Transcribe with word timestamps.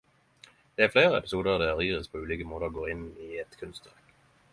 Det 0.77 0.85
er 0.85 0.93
fleire 0.93 1.17
episodar 1.19 1.59
der 1.63 1.81
Iris 1.89 2.09
på 2.13 2.21
ulike 2.23 2.47
måtar 2.53 2.73
går 2.79 2.91
inn 2.95 3.05
i 3.25 3.29
eit 3.43 3.59
kunstverk. 3.61 4.17